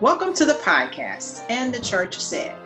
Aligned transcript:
Welcome 0.00 0.32
to 0.36 0.46
the 0.46 0.54
podcast 0.54 1.44
and 1.50 1.74
the 1.74 1.78
Church 1.78 2.18
Said. 2.18 2.56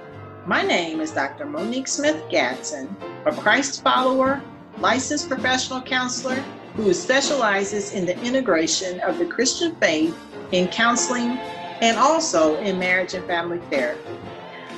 My 0.46 0.62
name 0.62 1.00
is 1.00 1.10
Dr. 1.10 1.46
Monique 1.46 1.88
Smith 1.88 2.22
Gadsden, 2.30 2.96
a 3.26 3.32
Christ 3.32 3.82
follower, 3.82 4.40
licensed 4.78 5.28
professional 5.28 5.82
counselor 5.82 6.36
who 6.76 6.94
specializes 6.94 7.92
in 7.92 8.06
the 8.06 8.16
integration 8.22 9.00
of 9.00 9.18
the 9.18 9.26
Christian 9.26 9.74
faith 9.80 10.16
in 10.52 10.68
counseling 10.68 11.36
and 11.82 11.96
also 11.96 12.56
in 12.58 12.78
marriage 12.78 13.14
and 13.14 13.26
family 13.26 13.58
therapy. 13.68 14.16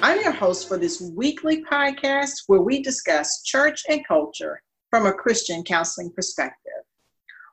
I'm 0.00 0.22
your 0.22 0.32
host 0.32 0.66
for 0.66 0.78
this 0.78 1.02
weekly 1.14 1.62
podcast 1.70 2.44
where 2.46 2.62
we 2.62 2.82
discuss 2.82 3.42
church 3.42 3.82
and 3.90 4.00
culture 4.08 4.62
from 4.88 5.04
a 5.04 5.12
Christian 5.12 5.62
counseling 5.62 6.10
perspective. 6.10 6.72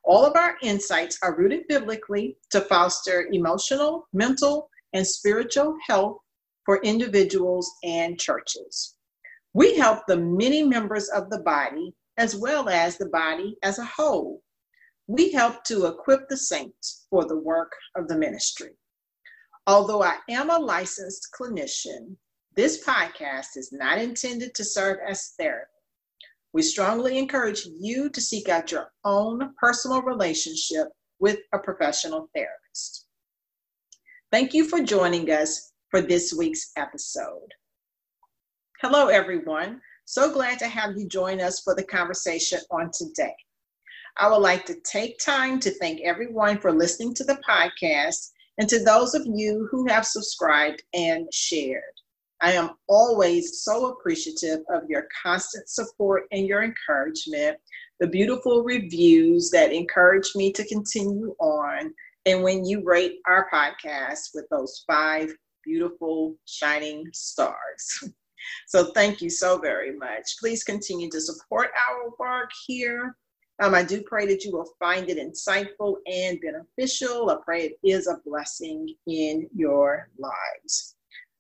All 0.06 0.26
of 0.26 0.38
our 0.38 0.56
insights 0.62 1.18
are 1.22 1.36
rooted 1.36 1.68
biblically 1.68 2.38
to 2.52 2.62
foster 2.62 3.28
emotional, 3.34 4.08
mental, 4.14 4.70
and 4.94 5.06
spiritual 5.06 5.76
health 5.88 6.18
for 6.66 6.82
individuals 6.82 7.72
and 7.84 8.20
churches. 8.20 8.96
We 9.54 9.76
help 9.76 10.00
the 10.08 10.18
many 10.18 10.64
members 10.64 11.10
of 11.10 11.30
the 11.30 11.40
body 11.40 11.94
as 12.18 12.36
well 12.36 12.70
as 12.70 12.98
the 12.98 13.10
body 13.10 13.58
as 13.64 13.80
a 13.80 13.86
whole. 13.86 14.42
We 15.08 15.32
help 15.32 15.64
to 15.66 15.88
equip 15.88 16.30
the 16.30 16.38
saints 16.38 17.06
for 17.10 17.26
the 17.26 17.38
work 17.40 17.72
of 17.96 18.08
the 18.08 18.18
ministry. 18.18 18.72
Although 19.68 20.04
I 20.04 20.18
am 20.30 20.50
a 20.50 20.58
licensed 20.60 21.30
clinician, 21.40 22.16
this 22.56 22.84
podcast 22.84 23.58
is 23.58 23.72
not 23.72 23.98
intended 23.98 24.54
to 24.56 24.64
serve 24.64 25.00
as 25.08 25.34
therapy. 25.40 25.70
We 26.54 26.62
strongly 26.62 27.18
encourage 27.18 27.66
you 27.66 28.10
to 28.10 28.22
seek 28.22 28.48
out 28.48 28.72
your 28.72 28.92
own 29.04 29.54
personal 29.60 30.04
relationship 30.04 30.88
with 31.20 31.40
a 31.54 31.60
professional 31.60 32.30
therapist. 32.36 33.03
Thank 34.34 34.56
you 34.56 34.68
for 34.68 34.82
joining 34.82 35.30
us 35.30 35.74
for 35.92 36.02
this 36.02 36.34
week's 36.34 36.72
episode. 36.76 37.54
Hello, 38.82 39.10
everyone. 39.10 39.80
So 40.06 40.34
glad 40.34 40.58
to 40.58 40.68
have 40.68 40.98
you 40.98 41.08
join 41.08 41.40
us 41.40 41.60
for 41.60 41.76
the 41.76 41.84
conversation 41.84 42.58
on 42.72 42.90
today. 42.92 43.36
I 44.18 44.28
would 44.28 44.38
like 44.38 44.66
to 44.66 44.82
take 44.92 45.20
time 45.20 45.60
to 45.60 45.70
thank 45.70 46.02
everyone 46.02 46.58
for 46.58 46.72
listening 46.72 47.14
to 47.14 47.24
the 47.24 47.40
podcast 47.48 48.32
and 48.58 48.68
to 48.70 48.84
those 48.84 49.14
of 49.14 49.22
you 49.28 49.68
who 49.70 49.88
have 49.88 50.04
subscribed 50.04 50.82
and 50.96 51.32
shared. 51.32 51.84
I 52.42 52.54
am 52.54 52.72
always 52.90 53.62
so 53.62 53.92
appreciative 53.92 54.62
of 54.74 54.90
your 54.90 55.10
constant 55.22 55.70
support 55.70 56.24
and 56.32 56.48
your 56.48 56.64
encouragement, 56.64 57.58
the 58.00 58.08
beautiful 58.08 58.64
reviews 58.64 59.52
that 59.52 59.72
encourage 59.72 60.32
me 60.34 60.52
to 60.54 60.68
continue 60.68 61.36
on, 61.40 61.94
and 62.26 62.44
when 62.44 62.66
you 62.66 62.84
rate 62.84 63.20
our 63.28 63.50
podcast 63.52 64.30
with 64.34 64.46
those 64.50 64.84
five 64.88 65.34
beautiful 65.64 66.36
shining 66.46 67.06
stars. 67.14 68.04
So 68.68 68.92
thank 68.92 69.22
you 69.22 69.30
so 69.30 69.58
very 69.58 69.96
much. 69.98 70.38
Please 70.38 70.66
continue 70.66 71.10
to 71.12 71.22
support 71.22 71.70
our 71.90 72.10
work 72.20 72.50
here. 72.68 73.16
Um, 73.62 73.76
I 73.76 73.84
do 73.84 74.02
pray 74.02 74.26
that 74.28 74.44
you 74.44 74.52
will 74.52 74.70
find 74.80 75.10
it 75.10 75.18
insightful 75.18 75.98
and 76.08 76.40
beneficial. 76.42 77.30
I 77.30 77.38
pray 77.46 77.66
it 77.68 77.88
is 77.88 78.08
a 78.08 78.20
blessing 78.26 78.94
in 79.08 79.48
your 79.56 80.10
lives. 80.18 80.96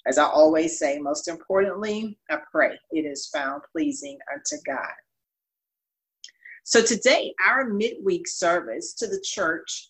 As 0.05 0.17
I 0.17 0.25
always 0.25 0.77
say, 0.77 0.99
most 0.99 1.27
importantly, 1.27 2.17
I 2.29 2.37
pray 2.51 2.77
it 2.91 3.01
is 3.01 3.29
found 3.33 3.63
pleasing 3.71 4.17
unto 4.31 4.61
God. 4.65 4.93
So 6.65 6.81
today, 6.81 7.33
our 7.45 7.65
midweek 7.65 8.27
service 8.27 8.93
to 8.95 9.07
the 9.07 9.21
church 9.21 9.89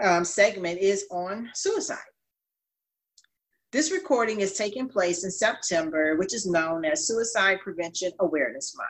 um, 0.00 0.24
segment 0.24 0.78
is 0.78 1.06
on 1.10 1.50
suicide. 1.54 1.98
This 3.72 3.90
recording 3.90 4.40
is 4.40 4.52
taking 4.52 4.88
place 4.88 5.24
in 5.24 5.30
September, 5.30 6.16
which 6.16 6.34
is 6.34 6.46
known 6.46 6.84
as 6.84 7.06
Suicide 7.06 7.58
Prevention 7.62 8.12
Awareness 8.20 8.76
Month. 8.76 8.88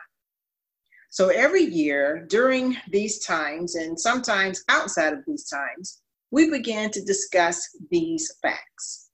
So 1.09 1.29
every 1.29 1.63
year 1.63 2.25
during 2.27 2.75
these 2.89 3.23
times, 3.23 3.75
and 3.75 3.97
sometimes 3.97 4.63
outside 4.67 5.13
of 5.13 5.19
these 5.25 5.47
times, 5.47 6.01
we 6.31 6.49
begin 6.49 6.91
to 6.91 7.05
discuss 7.05 7.77
these 7.91 8.29
facts. 8.41 9.11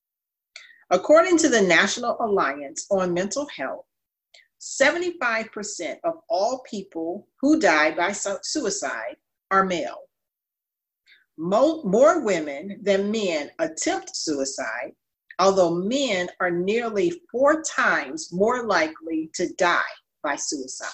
According 0.89 1.37
to 1.39 1.49
the 1.49 1.61
National 1.61 2.17
Alliance 2.19 2.87
on 2.89 3.13
Mental 3.13 3.47
Health, 3.55 3.85
75% 4.59 5.97
of 6.03 6.15
all 6.29 6.63
people 6.69 7.27
who 7.41 7.59
die 7.59 7.91
by 7.91 8.11
suicide 8.11 9.17
are 9.51 9.65
male. 9.65 10.08
More, 11.41 12.19
women 12.19 12.79
than 12.81 13.11
men 13.11 13.49
attempt 13.59 14.13
suicide, 14.13 14.91
although 15.39 15.73
men 15.73 16.27
are 16.41 16.51
nearly 16.51 17.13
four 17.31 17.63
times 17.63 18.33
more 18.33 18.67
likely 18.67 19.29
to 19.35 19.53
die 19.53 19.79
by 20.21 20.35
suicide. 20.35 20.89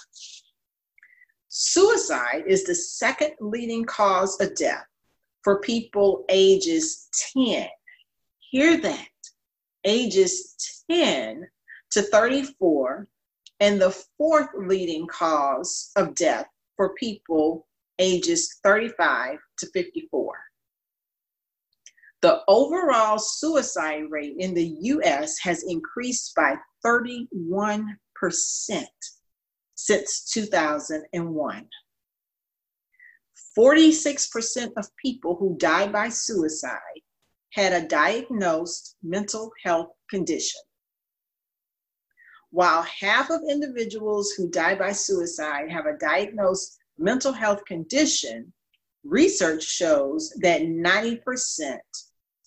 Suicide 1.48 2.44
is 2.48 2.64
the 2.64 2.76
second 2.76 3.32
leading 3.40 3.86
cause 3.86 4.40
of 4.40 4.56
death 4.56 4.86
for 5.44 5.62
people 5.62 6.26
ages 6.30 7.10
10. 7.34 7.68
Hear 8.52 8.78
that. 8.82 9.08
Ages 9.84 10.84
10 10.92 11.48
to 11.90 12.02
34, 12.04 13.08
and 13.62 13.82
the 13.82 13.92
fourth 14.16 14.50
leading 14.56 15.08
cause 15.08 15.90
of 15.96 16.14
death 16.14 16.46
for 16.76 16.94
people 16.94 17.66
ages 17.98 18.60
35 18.64 19.40
to 19.60 19.68
54. 19.68 20.34
The 22.22 22.42
overall 22.48 23.20
suicide 23.20 24.04
rate 24.10 24.36
in 24.40 24.54
the 24.54 24.78
US 24.82 25.38
has 25.40 25.64
increased 25.64 26.34
by 26.36 26.56
31% 26.84 27.88
since 29.76 30.24
2001. 30.32 31.70
46% 33.58 34.72
of 34.76 34.88
people 34.98 35.36
who 35.36 35.58
died 35.58 35.94
by 35.94 36.10
suicide 36.10 37.02
had 37.54 37.72
a 37.72 37.88
diagnosed 37.88 38.96
mental 39.02 39.52
health 39.64 39.92
condition. 40.10 40.62
While 42.50 42.84
half 42.84 43.30
of 43.30 43.42
individuals 43.50 44.32
who 44.32 44.50
die 44.50 44.76
by 44.76 44.92
suicide 44.92 45.70
have 45.70 45.86
a 45.86 45.98
diagnosed 45.98 46.78
mental 46.98 47.34
health 47.34 47.64
condition, 47.66 48.52
research 49.06 49.64
shows 49.64 50.34
that 50.42 50.62
90% 50.62 51.78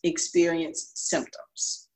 experience 0.02 0.92
symptoms. 0.94 1.88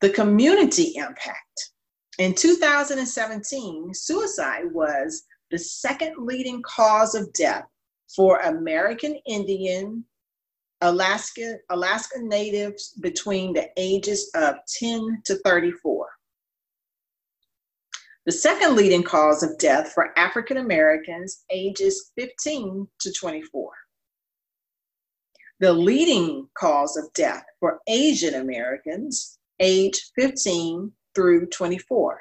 The 0.00 0.10
community 0.10 0.94
impact. 0.96 1.70
In 2.18 2.34
2017, 2.34 3.94
suicide 3.94 4.72
was 4.72 5.24
the 5.50 5.58
second 5.58 6.16
leading 6.18 6.62
cause 6.62 7.14
of 7.14 7.32
death 7.32 7.64
for 8.14 8.38
American 8.40 9.18
Indian, 9.26 10.04
Alaska, 10.80 11.56
Alaska 11.70 12.18
natives 12.20 12.92
between 13.00 13.52
the 13.52 13.68
ages 13.76 14.30
of 14.34 14.56
10 14.78 15.22
to 15.24 15.36
34. 15.44 16.06
The 18.28 18.32
second 18.32 18.76
leading 18.76 19.04
cause 19.04 19.42
of 19.42 19.56
death 19.56 19.92
for 19.94 20.12
African 20.18 20.58
Americans 20.58 21.46
ages 21.50 22.12
15 22.18 22.86
to 23.00 23.12
24. 23.14 23.70
The 25.60 25.72
leading 25.72 26.46
cause 26.52 26.98
of 26.98 27.10
death 27.14 27.42
for 27.58 27.80
Asian 27.88 28.34
Americans 28.34 29.38
age 29.60 30.10
15 30.14 30.92
through 31.14 31.46
24. 31.46 32.20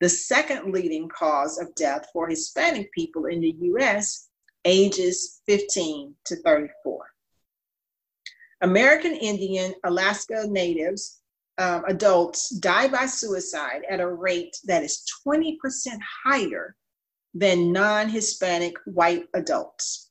The 0.00 0.08
second 0.08 0.72
leading 0.72 1.10
cause 1.10 1.58
of 1.58 1.74
death 1.74 2.06
for 2.10 2.26
Hispanic 2.26 2.90
people 2.92 3.26
in 3.26 3.42
the 3.42 3.54
US 3.74 4.30
ages 4.64 5.42
15 5.44 6.14
to 6.24 6.36
34. 6.36 7.04
American 8.62 9.12
Indian 9.12 9.74
Alaska 9.84 10.46
Natives 10.48 11.20
um, 11.58 11.84
adults 11.88 12.50
die 12.50 12.88
by 12.88 13.06
suicide 13.06 13.82
at 13.90 14.00
a 14.00 14.08
rate 14.08 14.56
that 14.64 14.84
is 14.84 15.04
20% 15.26 15.56
higher 16.24 16.76
than 17.34 17.72
non 17.72 18.08
Hispanic 18.08 18.76
white 18.86 19.26
adults. 19.34 20.10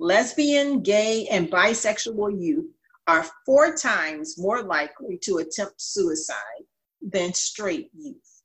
Lesbian, 0.00 0.82
gay, 0.82 1.26
and 1.30 1.50
bisexual 1.50 2.40
youth 2.40 2.70
are 3.06 3.26
four 3.46 3.76
times 3.76 4.38
more 4.38 4.62
likely 4.62 5.18
to 5.22 5.36
attempt 5.38 5.80
suicide 5.80 6.64
than 7.02 7.32
straight 7.34 7.90
youth. 7.94 8.42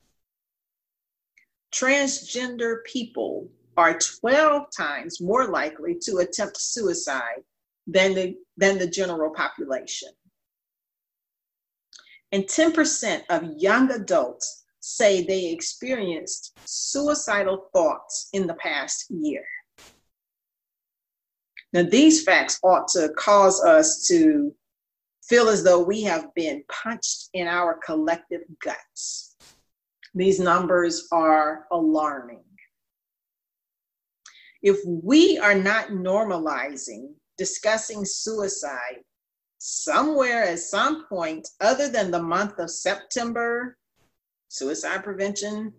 Transgender 1.73 2.83
people 2.85 3.49
are 3.77 3.97
12 3.97 4.67
times 4.75 5.21
more 5.21 5.47
likely 5.47 5.95
to 6.01 6.17
attempt 6.17 6.59
suicide 6.59 7.43
than 7.87 8.13
the, 8.13 8.35
than 8.57 8.77
the 8.77 8.87
general 8.87 9.33
population. 9.33 10.09
And 12.31 12.43
10% 12.43 13.23
of 13.29 13.57
young 13.57 13.91
adults 13.91 14.63
say 14.79 15.23
they 15.23 15.51
experienced 15.51 16.57
suicidal 16.65 17.69
thoughts 17.73 18.29
in 18.33 18.47
the 18.47 18.53
past 18.55 19.05
year. 19.09 19.43
Now, 21.73 21.83
these 21.83 22.23
facts 22.23 22.59
ought 22.63 22.87
to 22.89 23.09
cause 23.17 23.63
us 23.63 24.05
to 24.07 24.53
feel 25.27 25.49
as 25.49 25.63
though 25.63 25.83
we 25.83 26.01
have 26.03 26.33
been 26.33 26.63
punched 26.67 27.29
in 27.33 27.47
our 27.47 27.79
collective 27.85 28.41
guts. 28.63 29.35
These 30.15 30.39
numbers 30.39 31.07
are 31.11 31.67
alarming. 31.71 32.43
If 34.63 34.77
we 34.85 35.37
are 35.37 35.55
not 35.55 35.89
normalizing 35.89 37.13
discussing 37.37 38.03
suicide 38.03 39.03
somewhere 39.59 40.45
at 40.45 40.59
some 40.59 41.05
point 41.07 41.47
other 41.61 41.89
than 41.89 42.09
the 42.09 42.21
month 42.21 42.57
of 42.59 42.71
September, 42.71 43.77
Suicide 44.47 45.03
Prevention 45.03 45.73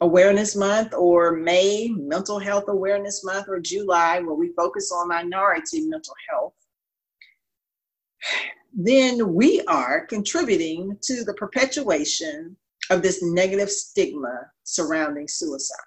Awareness 0.00 0.54
Month, 0.54 0.92
or 0.94 1.32
May, 1.32 1.88
Mental 1.96 2.38
Health 2.38 2.64
Awareness 2.68 3.24
Month, 3.24 3.48
or 3.48 3.60
July, 3.60 4.20
where 4.20 4.34
we 4.34 4.52
focus 4.56 4.92
on 4.92 5.08
minority 5.08 5.86
mental 5.86 6.14
health, 6.28 6.54
then 8.72 9.34
we 9.34 9.62
are 9.62 10.06
contributing 10.06 10.98
to 11.02 11.24
the 11.24 11.34
perpetuation 11.34 12.56
of 12.90 13.02
this 13.02 13.22
negative 13.22 13.70
stigma 13.70 14.46
surrounding 14.64 15.28
suicide. 15.28 15.78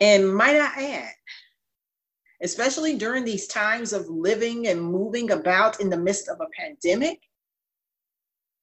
And 0.00 0.34
might 0.34 0.56
I 0.56 0.92
add, 0.92 1.14
especially 2.42 2.96
during 2.96 3.24
these 3.24 3.46
times 3.46 3.92
of 3.92 4.08
living 4.08 4.68
and 4.68 4.80
moving 4.80 5.30
about 5.30 5.80
in 5.80 5.90
the 5.90 5.96
midst 5.96 6.28
of 6.28 6.38
a 6.40 6.48
pandemic, 6.58 7.20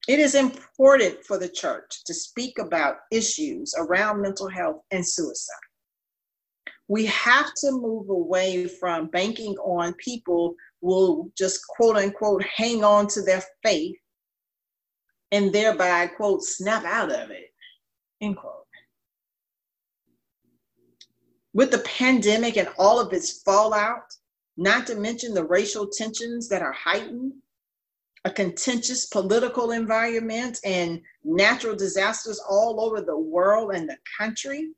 it 0.07 0.19
is 0.19 0.35
important 0.35 1.23
for 1.25 1.37
the 1.37 1.47
church 1.47 2.03
to 2.05 2.13
speak 2.13 2.59
about 2.59 2.97
issues 3.11 3.73
around 3.77 4.21
mental 4.21 4.49
health 4.49 4.81
and 4.91 5.07
suicide. 5.07 5.55
We 6.89 7.05
have 7.05 7.53
to 7.55 7.71
move 7.71 8.09
away 8.09 8.67
from 8.67 9.07
banking 9.07 9.55
on 9.59 9.93
people 9.93 10.55
will 10.81 11.31
just 11.37 11.65
quote 11.67 11.95
unquote 11.95 12.43
hang 12.43 12.83
on 12.83 13.07
to 13.07 13.21
their 13.21 13.41
faith 13.63 13.95
and 15.31 15.51
thereby 15.51 16.07
quote 16.07 16.43
snap 16.43 16.83
out 16.83 17.09
of 17.09 17.31
it 17.31 17.45
end 18.21 18.35
quote 18.35 18.62
with 21.53 21.71
the 21.71 21.79
pandemic 21.79 22.57
and 22.57 22.69
all 22.77 22.99
of 22.99 23.13
its 23.13 23.41
fallout 23.41 24.13
not 24.57 24.85
to 24.87 24.95
mention 24.95 25.33
the 25.33 25.43
racial 25.43 25.87
tensions 25.87 26.47
that 26.49 26.61
are 26.61 26.73
heightened 26.73 27.33
a 28.25 28.31
contentious 28.31 29.07
political 29.07 29.71
environment 29.71 30.59
and 30.63 31.01
natural 31.25 31.75
disasters 31.75 32.39
all 32.49 32.79
over 32.79 33.01
the 33.01 33.17
world 33.17 33.71
and 33.73 33.89
the 33.89 33.97
country 34.17 34.69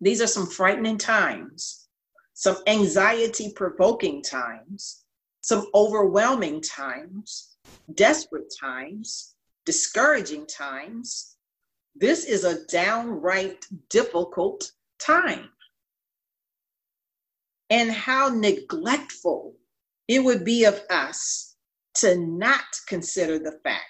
these 0.00 0.20
are 0.20 0.28
some 0.28 0.46
frightening 0.46 0.98
times 0.98 1.88
some 2.38 2.58
anxiety 2.68 3.52
provoking 3.56 4.22
times, 4.22 5.02
some 5.40 5.66
overwhelming 5.74 6.60
times, 6.60 7.56
desperate 7.94 8.54
times, 8.60 9.34
discouraging 9.66 10.46
times. 10.46 11.34
This 11.96 12.26
is 12.26 12.44
a 12.44 12.64
downright 12.66 13.66
difficult 13.90 14.70
time. 14.98 15.48
And 17.70 17.90
how 17.90 18.28
neglectful 18.28 19.54
it 20.08 20.24
would 20.24 20.44
be 20.44 20.64
of 20.64 20.80
us 20.90 21.56
to 21.96 22.16
not 22.16 22.64
consider 22.86 23.38
the 23.38 23.58
fact 23.62 23.84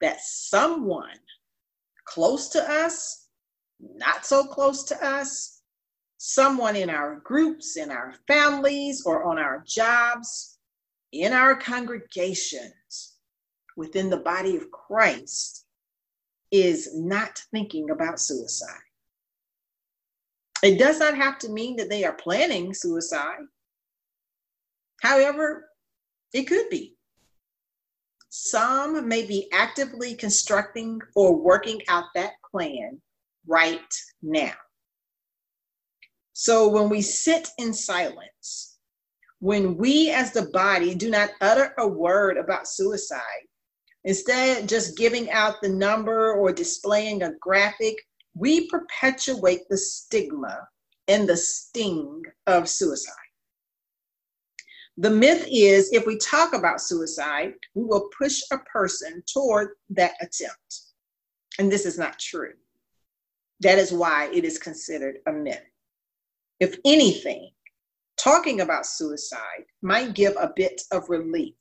that 0.00 0.20
someone 0.20 1.18
close 2.04 2.48
to 2.50 2.70
us, 2.70 3.28
not 3.80 4.26
so 4.26 4.44
close 4.44 4.82
to 4.84 5.06
us, 5.06 5.60
someone 6.16 6.74
in 6.74 6.90
our 6.90 7.16
groups, 7.20 7.76
in 7.76 7.90
our 7.90 8.14
families, 8.26 9.04
or 9.06 9.24
on 9.24 9.38
our 9.38 9.62
jobs, 9.66 10.58
in 11.12 11.32
our 11.32 11.54
congregations, 11.54 13.16
within 13.76 14.10
the 14.10 14.16
body 14.16 14.56
of 14.56 14.70
Christ, 14.70 15.66
is 16.50 16.96
not 16.96 17.40
thinking 17.52 17.90
about 17.90 18.18
suicide. 18.20 18.87
It 20.62 20.78
does 20.78 20.98
not 20.98 21.16
have 21.16 21.38
to 21.40 21.48
mean 21.48 21.76
that 21.76 21.88
they 21.88 22.04
are 22.04 22.14
planning 22.14 22.74
suicide. 22.74 23.46
However, 25.00 25.68
it 26.32 26.44
could 26.44 26.68
be. 26.68 26.96
Some 28.30 29.08
may 29.08 29.24
be 29.24 29.48
actively 29.52 30.14
constructing 30.14 31.00
or 31.14 31.36
working 31.36 31.80
out 31.88 32.06
that 32.14 32.32
plan 32.50 33.00
right 33.46 33.94
now. 34.22 34.52
So 36.32 36.68
when 36.68 36.88
we 36.88 37.02
sit 37.02 37.48
in 37.58 37.72
silence, 37.72 38.78
when 39.40 39.76
we 39.76 40.10
as 40.10 40.32
the 40.32 40.50
body 40.52 40.94
do 40.94 41.10
not 41.10 41.30
utter 41.40 41.74
a 41.78 41.88
word 41.88 42.36
about 42.36 42.68
suicide, 42.68 43.46
instead 44.04 44.68
just 44.68 44.96
giving 44.96 45.30
out 45.30 45.62
the 45.62 45.68
number 45.68 46.34
or 46.34 46.52
displaying 46.52 47.22
a 47.22 47.32
graphic, 47.40 47.96
we 48.38 48.68
perpetuate 48.68 49.68
the 49.68 49.76
stigma 49.76 50.68
and 51.08 51.28
the 51.28 51.36
sting 51.36 52.22
of 52.46 52.68
suicide. 52.68 53.14
The 54.96 55.10
myth 55.10 55.46
is 55.50 55.92
if 55.92 56.06
we 56.06 56.18
talk 56.18 56.54
about 56.54 56.80
suicide, 56.80 57.54
we 57.74 57.84
will 57.84 58.08
push 58.18 58.42
a 58.50 58.58
person 58.58 59.22
toward 59.32 59.70
that 59.90 60.12
attempt. 60.20 60.80
And 61.58 61.70
this 61.70 61.86
is 61.86 61.98
not 61.98 62.18
true. 62.18 62.52
That 63.60 63.78
is 63.78 63.92
why 63.92 64.30
it 64.32 64.44
is 64.44 64.58
considered 64.58 65.18
a 65.26 65.32
myth 65.32 65.62
if 66.60 66.76
anything, 66.84 67.50
talking 68.16 68.60
about 68.60 68.86
suicide 68.86 69.64
might 69.82 70.14
give 70.14 70.34
a 70.36 70.52
bit 70.56 70.80
of 70.90 71.08
relief. 71.08 71.54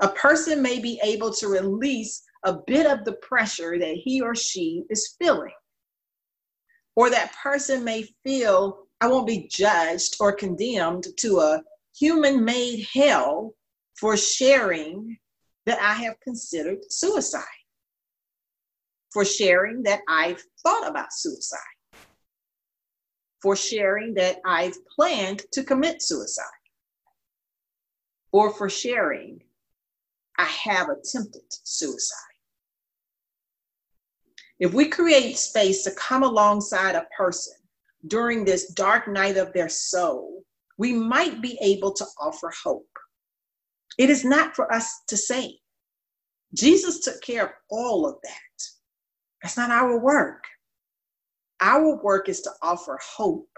A 0.00 0.08
person 0.08 0.62
may 0.62 0.80
be 0.80 1.00
able 1.02 1.32
to 1.34 1.48
release 1.48 2.22
a 2.44 2.56
bit 2.66 2.86
of 2.86 3.04
the 3.04 3.12
pressure 3.14 3.78
that 3.78 3.94
he 3.94 4.20
or 4.20 4.34
she 4.34 4.84
is 4.90 5.14
feeling. 5.20 5.52
Or 6.96 7.10
that 7.10 7.34
person 7.42 7.84
may 7.84 8.08
feel, 8.24 8.86
I 9.00 9.06
won't 9.08 9.26
be 9.26 9.48
judged 9.48 10.16
or 10.20 10.32
condemned 10.32 11.06
to 11.18 11.40
a 11.40 11.62
human 11.96 12.44
made 12.44 12.86
hell 12.92 13.54
for 13.98 14.16
sharing 14.16 15.18
that 15.66 15.80
I 15.80 15.94
have 16.04 16.20
considered 16.20 16.78
suicide, 16.90 17.44
for 19.12 19.24
sharing 19.24 19.82
that 19.84 20.00
I've 20.08 20.42
thought 20.62 20.88
about 20.88 21.12
suicide 21.12 21.58
for 23.40 23.56
sharing 23.56 24.14
that 24.14 24.38
I've 24.44 24.76
planned 24.86 25.42
to 25.52 25.64
commit 25.64 26.02
suicide, 26.02 26.44
or 28.32 28.52
for 28.52 28.68
sharing 28.68 29.42
I 30.38 30.44
have 30.44 30.88
attempted 30.88 31.42
suicide. 31.48 32.29
If 34.60 34.74
we 34.74 34.88
create 34.88 35.38
space 35.38 35.82
to 35.84 35.90
come 35.92 36.22
alongside 36.22 36.94
a 36.94 37.08
person 37.16 37.54
during 38.06 38.44
this 38.44 38.72
dark 38.72 39.08
night 39.08 39.38
of 39.38 39.54
their 39.54 39.70
soul, 39.70 40.44
we 40.76 40.92
might 40.92 41.40
be 41.40 41.58
able 41.62 41.92
to 41.94 42.04
offer 42.20 42.52
hope. 42.62 42.86
It 43.98 44.10
is 44.10 44.22
not 44.22 44.54
for 44.54 44.70
us 44.72 45.00
to 45.08 45.16
say. 45.16 45.58
Jesus 46.54 47.00
took 47.00 47.22
care 47.22 47.44
of 47.46 47.52
all 47.70 48.06
of 48.06 48.16
that. 48.22 48.62
That's 49.42 49.56
not 49.56 49.70
our 49.70 49.98
work. 49.98 50.44
Our 51.62 52.02
work 52.02 52.28
is 52.28 52.42
to 52.42 52.50
offer 52.62 52.98
hope, 53.02 53.48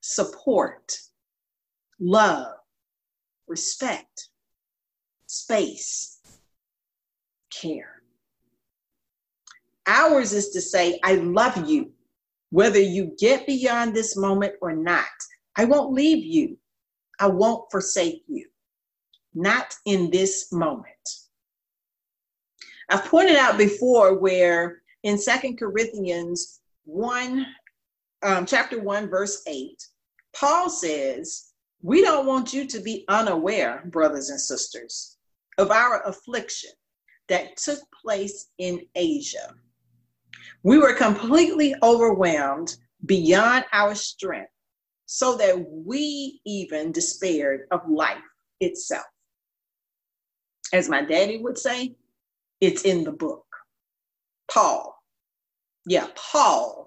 support, 0.00 0.90
love, 2.00 2.54
respect, 3.46 4.28
space, 5.26 6.18
care. 7.50 7.97
Ours 9.88 10.34
is 10.34 10.50
to 10.50 10.60
say, 10.60 11.00
I 11.02 11.14
love 11.14 11.68
you, 11.68 11.90
whether 12.50 12.78
you 12.78 13.16
get 13.18 13.46
beyond 13.46 13.94
this 13.94 14.16
moment 14.16 14.52
or 14.60 14.74
not. 14.74 15.06
I 15.56 15.64
won't 15.64 15.94
leave 15.94 16.24
you. 16.24 16.58
I 17.18 17.26
won't 17.28 17.70
forsake 17.70 18.22
you. 18.28 18.46
Not 19.34 19.74
in 19.86 20.10
this 20.10 20.52
moment. 20.52 20.84
I've 22.90 23.06
pointed 23.06 23.36
out 23.36 23.56
before 23.56 24.18
where 24.18 24.82
in 25.04 25.16
Second 25.16 25.58
Corinthians 25.58 26.60
1, 26.84 27.46
um, 28.22 28.46
chapter 28.46 28.80
1, 28.80 29.08
verse 29.08 29.42
8, 29.46 29.82
Paul 30.34 30.68
says, 30.68 31.52
We 31.82 32.02
don't 32.02 32.26
want 32.26 32.52
you 32.52 32.66
to 32.66 32.80
be 32.80 33.04
unaware, 33.08 33.84
brothers 33.86 34.28
and 34.28 34.40
sisters, 34.40 35.16
of 35.56 35.70
our 35.70 36.06
affliction 36.06 36.70
that 37.28 37.56
took 37.56 37.80
place 38.02 38.48
in 38.58 38.82
Asia. 38.94 39.54
We 40.62 40.78
were 40.78 40.94
completely 40.94 41.74
overwhelmed 41.82 42.76
beyond 43.06 43.64
our 43.72 43.94
strength, 43.94 44.50
so 45.06 45.36
that 45.36 45.64
we 45.68 46.40
even 46.44 46.92
despaired 46.92 47.66
of 47.70 47.88
life 47.88 48.18
itself. 48.60 49.06
As 50.72 50.88
my 50.88 51.02
daddy 51.02 51.38
would 51.38 51.56
say, 51.56 51.94
it's 52.60 52.82
in 52.82 53.04
the 53.04 53.12
book. 53.12 53.44
Paul 54.50 54.98
yeah, 55.88 56.06
Paul, 56.14 56.86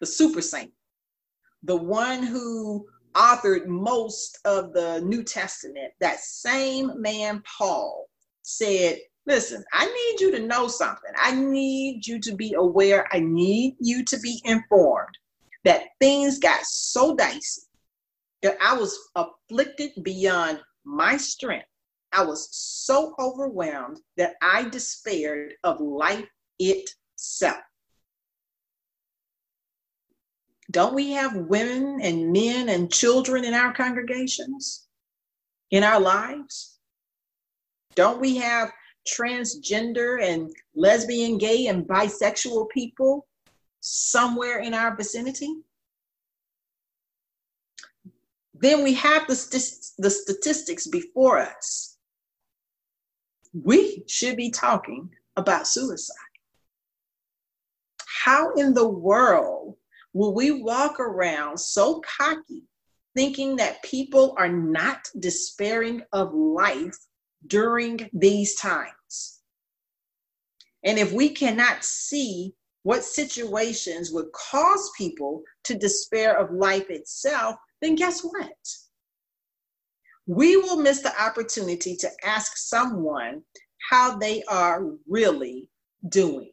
the 0.00 0.06
super 0.06 0.40
saint, 0.40 0.72
the 1.62 1.76
one 1.76 2.22
who 2.22 2.86
authored 3.14 3.66
most 3.66 4.38
of 4.46 4.72
the 4.72 5.00
New 5.02 5.22
Testament, 5.22 5.92
that 6.00 6.20
same 6.20 7.00
man, 7.00 7.42
Paul, 7.58 8.08
said, 8.42 8.98
Listen, 9.28 9.62
I 9.74 9.84
need 9.84 10.20
you 10.22 10.30
to 10.38 10.46
know 10.46 10.68
something. 10.68 11.12
I 11.14 11.34
need 11.34 12.06
you 12.06 12.18
to 12.18 12.34
be 12.34 12.54
aware. 12.54 13.06
I 13.12 13.20
need 13.20 13.76
you 13.78 14.02
to 14.06 14.18
be 14.20 14.40
informed 14.46 15.18
that 15.64 15.82
things 16.00 16.38
got 16.38 16.62
so 16.64 17.14
dicey 17.14 17.60
that 18.40 18.56
I 18.58 18.74
was 18.74 18.98
afflicted 19.14 19.90
beyond 20.02 20.60
my 20.84 21.18
strength. 21.18 21.66
I 22.10 22.24
was 22.24 22.48
so 22.50 23.14
overwhelmed 23.20 24.00
that 24.16 24.36
I 24.40 24.66
despaired 24.70 25.52
of 25.62 25.78
life 25.78 26.26
itself. 26.58 27.60
Don't 30.70 30.94
we 30.94 31.10
have 31.10 31.36
women 31.36 32.00
and 32.00 32.32
men 32.32 32.70
and 32.70 32.90
children 32.90 33.44
in 33.44 33.52
our 33.52 33.74
congregations, 33.74 34.86
in 35.70 35.84
our 35.84 36.00
lives? 36.00 36.78
Don't 37.94 38.20
we 38.20 38.36
have 38.36 38.72
transgender 39.08 40.22
and 40.22 40.54
lesbian, 40.74 41.38
gay, 41.38 41.66
and 41.66 41.86
bisexual 41.86 42.68
people 42.70 43.26
somewhere 43.80 44.58
in 44.60 44.74
our 44.74 44.96
vicinity? 44.96 45.54
Then 48.54 48.82
we 48.82 48.94
have 48.94 49.26
the, 49.26 49.36
st- 49.36 49.92
the 49.98 50.10
statistics 50.10 50.86
before 50.86 51.38
us. 51.38 51.96
We 53.52 54.04
should 54.06 54.36
be 54.36 54.50
talking 54.50 55.10
about 55.36 55.66
suicide. 55.66 56.16
How 58.24 58.52
in 58.54 58.74
the 58.74 58.88
world 58.88 59.76
will 60.12 60.34
we 60.34 60.50
walk 60.50 60.98
around 60.98 61.58
so 61.58 62.00
cocky, 62.00 62.64
thinking 63.14 63.56
that 63.56 63.82
people 63.82 64.34
are 64.36 64.48
not 64.48 65.08
despairing 65.18 66.02
of 66.12 66.34
life 66.34 66.98
during 67.46 68.08
these 68.12 68.54
times? 68.56 69.40
And 70.84 70.98
if 70.98 71.12
we 71.12 71.30
cannot 71.30 71.84
see 71.84 72.54
what 72.82 73.04
situations 73.04 74.12
would 74.12 74.32
cause 74.32 74.90
people 74.96 75.42
to 75.64 75.74
despair 75.74 76.38
of 76.38 76.52
life 76.52 76.86
itself, 76.88 77.56
then 77.80 77.94
guess 77.94 78.22
what? 78.22 78.52
We 80.26 80.56
will 80.56 80.80
miss 80.80 81.00
the 81.00 81.20
opportunity 81.20 81.96
to 81.96 82.10
ask 82.24 82.56
someone 82.56 83.42
how 83.90 84.16
they 84.16 84.42
are 84.44 84.84
really 85.08 85.68
doing. 86.08 86.52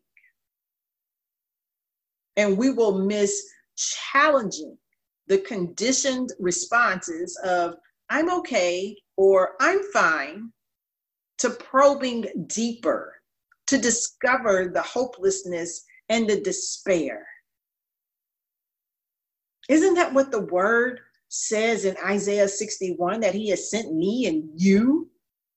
And 2.37 2.57
we 2.57 2.69
will 2.69 3.05
miss 3.05 3.47
challenging 3.75 4.77
the 5.27 5.39
conditioned 5.39 6.31
responses 6.39 7.37
of, 7.43 7.75
I'm 8.09 8.31
okay 8.39 8.95
or 9.17 9.53
I'm 9.59 9.81
fine, 9.91 10.51
to 11.39 11.49
probing 11.49 12.25
deeper 12.47 13.13
to 13.67 13.77
discover 13.77 14.71
the 14.73 14.81
hopelessness 14.81 15.83
and 16.09 16.29
the 16.29 16.41
despair. 16.41 17.25
Isn't 19.67 19.95
that 19.95 20.13
what 20.13 20.31
the 20.31 20.45
word 20.45 20.99
says 21.29 21.85
in 21.85 21.95
Isaiah 22.05 22.47
61 22.47 23.19
that 23.21 23.33
he 23.33 23.49
has 23.49 23.69
sent 23.69 23.93
me 23.93 24.27
and 24.27 24.49
you 24.55 25.09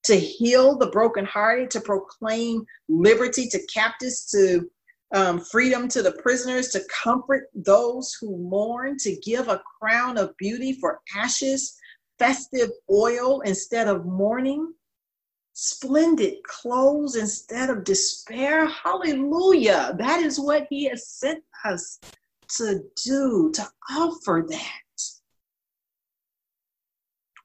to 0.04 0.16
heal 0.16 0.78
the 0.78 0.87
brokenhearted, 0.87 1.70
to 1.70 1.80
proclaim 1.80 2.64
liberty 2.88 3.47
to 3.49 3.61
captives, 3.66 4.30
to 4.30 4.70
um, 5.14 5.40
freedom 5.40 5.88
to 5.88 6.02
the 6.02 6.12
prisoners, 6.12 6.68
to 6.68 6.82
comfort 7.02 7.49
those 7.54 8.16
who 8.20 8.37
mourn, 8.38 8.97
to 8.99 9.16
give 9.16 9.49
a 9.49 9.62
crown 9.80 10.16
of 10.16 10.37
beauty 10.38 10.73
for 10.73 11.00
ashes, 11.16 11.76
festive 12.18 12.70
oil 12.90 13.40
instead 13.42 13.88
of 13.88 14.06
mourning, 14.06 14.73
splendid 15.61 16.41
clothes 16.45 17.17
instead 17.17 17.69
of 17.69 17.83
despair. 17.83 18.65
Hallelujah. 18.69 19.97
That 19.99 20.21
is 20.21 20.38
what 20.38 20.69
he 20.71 20.85
has 20.85 21.09
sent 21.09 21.43
us 21.65 21.99
to 22.59 22.85
do, 23.05 23.50
to 23.55 23.69
offer 23.91 24.47
that. 24.49 25.03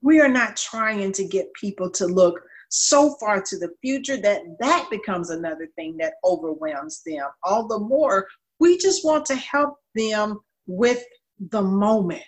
We 0.04 0.22
are 0.22 0.30
not 0.30 0.58
trying 0.58 1.12
to 1.14 1.28
get 1.28 1.52
people 1.60 1.90
to 1.90 2.06
look 2.06 2.40
so 2.70 3.16
far 3.20 3.42
to 3.42 3.58
the 3.58 3.74
future 3.82 4.18
that 4.18 4.42
that 4.60 4.88
becomes 4.92 5.32
another 5.32 5.68
thing 5.76 5.98
that 5.98 6.14
overwhelms 6.24 7.02
them. 7.04 7.26
All 7.42 7.68
the 7.68 7.80
more, 7.80 8.28
we 8.60 8.78
just 8.78 9.04
want 9.04 9.26
to 9.26 9.36
help 9.36 9.78
them 9.96 10.40
with 10.68 11.04
the 11.40 11.64
moment. 11.64 12.22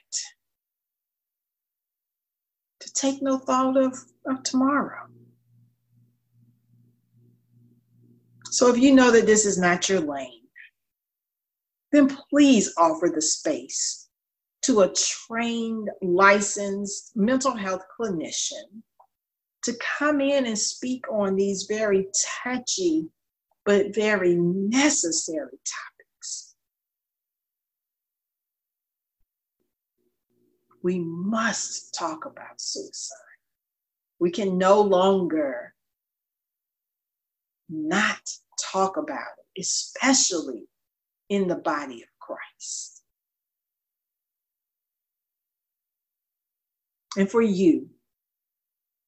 To 2.79 2.93
take 2.93 3.21
no 3.21 3.37
thought 3.37 3.77
of, 3.77 3.95
of 4.25 4.41
tomorrow. 4.41 5.05
So 8.55 8.69
if 8.69 8.77
you 8.77 8.95
know 8.95 9.11
that 9.11 9.25
this 9.25 9.45
is 9.45 9.57
not 9.57 9.89
your 9.89 9.99
lane, 9.99 10.47
then 11.91 12.07
please 12.07 12.73
offer 12.77 13.11
the 13.13 13.21
space 13.21 14.07
to 14.61 14.79
a 14.79 14.93
trained, 14.93 15.89
licensed 16.01 17.11
mental 17.17 17.53
health 17.53 17.81
clinician 17.99 18.81
to 19.63 19.73
come 19.97 20.21
in 20.21 20.45
and 20.45 20.57
speak 20.57 21.03
on 21.11 21.35
these 21.35 21.65
very 21.67 22.07
touchy 22.45 23.09
but 23.65 23.93
very 23.93 24.35
necessary 24.35 25.59
topics. 25.65 26.55
We 30.81 30.99
must 30.99 31.93
talk 31.93 32.23
about 32.25 32.61
suicide. 32.61 33.17
We 34.19 34.31
can 34.31 34.57
no 34.57 34.79
longer 34.79 35.73
not 37.67 38.21
talk 38.71 38.97
about 38.97 39.19
it, 39.55 39.61
especially 39.61 40.63
in 41.29 41.47
the 41.47 41.55
body 41.55 42.03
of 42.03 42.09
Christ. 42.19 42.95
and 47.15 47.29
for 47.29 47.41
you, 47.41 47.89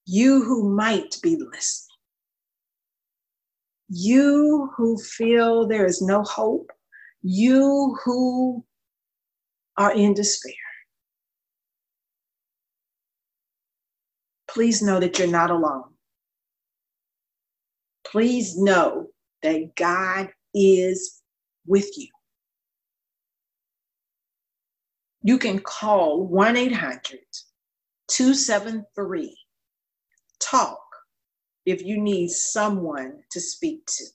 you 0.05 0.43
who 0.43 0.73
might 0.73 1.17
be 1.21 1.35
listening, 1.35 1.95
you 3.89 4.71
who 4.75 4.97
feel 4.97 5.67
there 5.67 5.85
is 5.85 6.01
no 6.01 6.23
hope, 6.23 6.71
you 7.21 7.97
who 8.03 8.63
are 9.77 9.93
in 9.93 10.13
despair. 10.13 10.53
Please 14.49 14.81
know 14.81 14.99
that 14.99 15.19
you're 15.19 15.27
not 15.27 15.51
alone. 15.51 15.83
Please 18.05 18.57
know 18.57 19.07
that 19.43 19.75
God 19.75 20.29
is 20.53 21.21
with 21.65 21.97
you. 21.97 22.07
You 25.23 25.37
can 25.37 25.59
call 25.59 26.25
1 26.25 26.55
800 26.55 27.19
273 28.09 29.37
talk 30.39 30.79
if 31.65 31.83
you 31.83 31.99
need 31.99 32.29
someone 32.29 33.19
to 33.31 33.41
speak 33.41 33.85
to. 33.87 34.05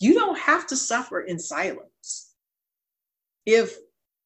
You 0.00 0.14
don't 0.14 0.38
have 0.38 0.66
to 0.68 0.76
suffer 0.76 1.20
in 1.20 1.38
silence. 1.38 2.32
If 3.44 3.76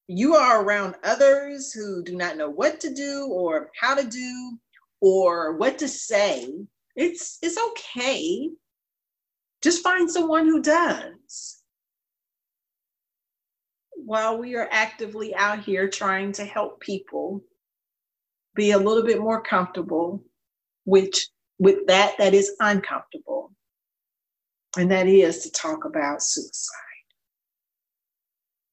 you 0.07 0.35
are 0.35 0.63
around 0.63 0.95
others 1.03 1.71
who 1.71 2.03
do 2.03 2.15
not 2.15 2.37
know 2.37 2.49
what 2.49 2.79
to 2.81 2.93
do 2.93 3.27
or 3.31 3.69
how 3.79 3.95
to 3.95 4.05
do 4.05 4.57
or 5.01 5.57
what 5.57 5.77
to 5.79 5.87
say, 5.87 6.47
it's 6.95 7.37
it's 7.41 7.57
okay. 7.57 8.49
Just 9.61 9.83
find 9.83 10.09
someone 10.09 10.45
who 10.45 10.61
does. 10.61 11.61
While 13.95 14.39
we 14.39 14.55
are 14.55 14.67
actively 14.71 15.35
out 15.35 15.59
here 15.59 15.87
trying 15.87 16.31
to 16.33 16.45
help 16.45 16.79
people 16.79 17.43
be 18.55 18.71
a 18.71 18.77
little 18.77 19.03
bit 19.03 19.19
more 19.19 19.41
comfortable 19.41 20.23
with 20.85 21.13
with 21.59 21.85
that 21.87 22.17
that 22.17 22.33
is 22.33 22.55
uncomfortable. 22.59 23.51
And 24.77 24.89
that 24.91 25.07
is 25.07 25.43
to 25.43 25.51
talk 25.51 25.85
about 25.85 26.23
suicide. 26.23 26.77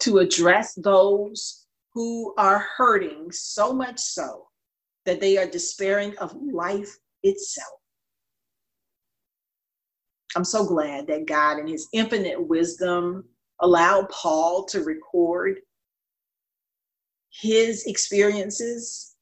To 0.00 0.18
address 0.18 0.74
those 0.74 1.66
who 1.92 2.34
are 2.38 2.64
hurting 2.76 3.32
so 3.32 3.72
much 3.72 3.98
so 3.98 4.46
that 5.04 5.20
they 5.20 5.36
are 5.36 5.46
despairing 5.46 6.16
of 6.18 6.36
life 6.52 6.96
itself 7.22 7.77
i'm 10.36 10.44
so 10.44 10.64
glad 10.64 11.06
that 11.06 11.26
god 11.26 11.58
in 11.58 11.66
his 11.66 11.88
infinite 11.92 12.40
wisdom 12.48 13.24
allowed 13.60 14.08
Paul 14.10 14.64
to 14.66 14.84
record 14.84 15.60
his 17.30 17.86
experiences 17.86 19.14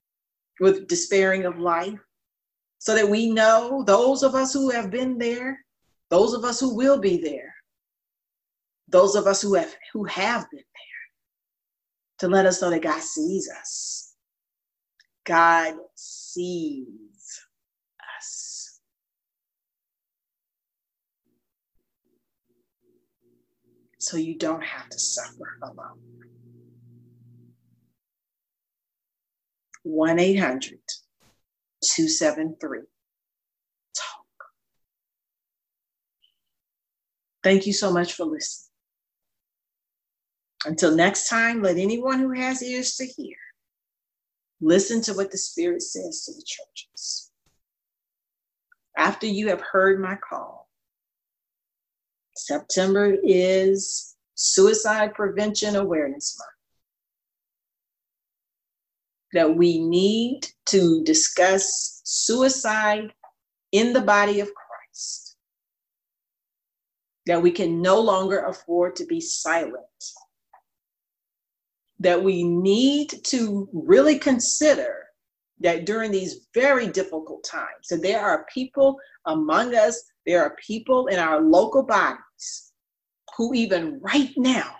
with 0.60 0.88
despairing 0.88 1.44
of 1.44 1.58
life 1.58 1.98
so 2.78 2.94
that 2.94 3.08
we 3.08 3.30
know 3.30 3.82
those 3.84 4.22
of 4.22 4.34
us 4.34 4.52
who 4.52 4.70
have 4.70 4.90
been 4.90 5.18
there, 5.18 5.58
those 6.10 6.34
of 6.34 6.44
us 6.44 6.60
who 6.60 6.75
will 6.75 6.98
be 6.98 7.16
there, 7.16 7.54
those 8.88 9.16
of 9.16 9.26
us 9.26 9.42
who 9.42 9.54
have 9.54 9.75
who 9.92 10.04
have 10.04 10.48
been 10.50 10.58
there, 10.58 12.18
to 12.20 12.28
let 12.28 12.46
us 12.46 12.62
know 12.62 12.70
that 12.70 12.82
God 12.82 13.02
sees 13.02 13.50
us. 13.50 14.14
God 15.25 15.75
sees 15.96 17.40
us. 18.18 18.80
So 24.06 24.18
you 24.18 24.38
don't 24.38 24.62
have 24.62 24.88
to 24.88 24.98
suffer 25.00 25.58
alone. 25.64 25.98
1 29.82 30.18
800 30.20 30.78
273 31.82 32.78
Talk. 33.96 34.26
Thank 37.42 37.66
you 37.66 37.72
so 37.72 37.92
much 37.92 38.12
for 38.12 38.26
listening. 38.26 38.70
Until 40.66 40.94
next 40.94 41.28
time, 41.28 41.60
let 41.60 41.76
anyone 41.76 42.20
who 42.20 42.30
has 42.30 42.62
ears 42.62 42.94
to 42.98 43.06
hear 43.06 43.34
listen 44.60 45.02
to 45.02 45.14
what 45.14 45.32
the 45.32 45.38
Spirit 45.38 45.82
says 45.82 46.25
to 46.26 46.32
the 46.32 46.44
churches. 46.46 47.32
After 48.96 49.26
you 49.26 49.48
have 49.48 49.62
heard 49.72 50.00
my 50.00 50.14
call, 50.14 50.65
September 52.37 53.16
is 53.23 54.16
Suicide 54.35 55.14
Prevention 55.14 55.76
Awareness 55.76 56.38
Month. 56.38 56.50
That 59.33 59.57
we 59.57 59.78
need 59.78 60.47
to 60.66 61.02
discuss 61.05 62.00
suicide 62.05 63.12
in 63.73 63.93
the 63.93 64.00
body 64.00 64.40
of 64.40 64.49
Christ. 64.55 65.37
That 67.26 67.43
we 67.43 67.50
can 67.50 67.83
no 67.83 68.00
longer 68.00 68.40
afford 68.47 68.97
to 68.97 69.07
be 69.07 69.21
silent 69.21 69.83
that 71.99 72.23
we 72.23 72.43
need 72.43 73.09
to 73.25 73.69
really 73.73 74.19
consider 74.19 75.07
that 75.61 75.87
during 75.87 76.11
these 76.11 76.47
very 76.52 76.87
difficult 76.87 77.43
times, 77.45 77.88
that 77.90 78.02
there 78.02 78.21
are 78.21 78.47
people 78.52 78.99
among 79.25 79.75
us, 79.75 80.02
there 80.26 80.43
are 80.43 80.57
people 80.64 81.07
in 81.07 81.19
our 81.19 81.40
local 81.40 81.83
bodies 81.83 82.21
who, 83.37 83.52
even 83.55 84.00
right 84.00 84.31
now, 84.37 84.76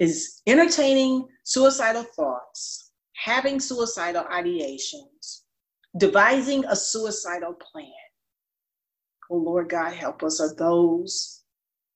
is 0.00 0.42
entertaining 0.46 1.28
suicidal 1.44 2.02
thoughts, 2.02 2.90
having 3.14 3.60
suicidal 3.60 4.24
ideations, 4.24 5.42
devising 5.98 6.64
a 6.64 6.74
suicidal 6.74 7.54
plan. 7.54 7.86
Oh 9.30 9.36
Lord 9.36 9.68
God, 9.68 9.92
help 9.92 10.22
us 10.24 10.40
are 10.40 10.54
those 10.56 11.44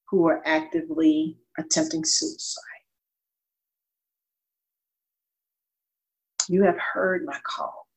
who 0.08 0.28
are 0.28 0.42
actively 0.44 1.38
attempting 1.58 2.04
suicide. 2.04 2.62
You 6.48 6.62
have 6.62 6.78
heard 6.78 7.24
my 7.24 7.38
call. 7.42 7.88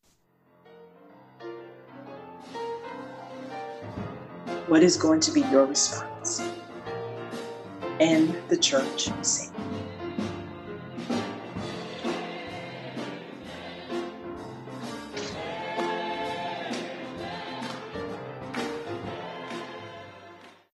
What 4.68 4.82
is 4.82 4.98
going 4.98 5.20
to 5.22 5.32
be 5.32 5.42
your 5.42 5.66
response? 5.66 6.16
And 8.00 8.38
the 8.50 8.58
church 8.58 9.12
said. 9.24 9.66